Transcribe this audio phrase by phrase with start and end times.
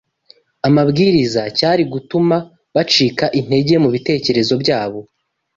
[0.67, 2.37] amabwiriza cyari gutuma
[2.75, 4.99] bacika intege mu bitekerezo byabo